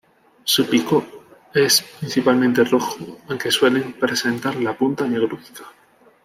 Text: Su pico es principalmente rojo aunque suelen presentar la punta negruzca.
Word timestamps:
Su 0.45 0.65
pico 0.65 1.05
es 1.53 1.83
principalmente 1.99 2.63
rojo 2.63 2.97
aunque 3.29 3.51
suelen 3.51 3.93
presentar 3.93 4.55
la 4.55 4.75
punta 4.75 5.05
negruzca. 5.07 5.65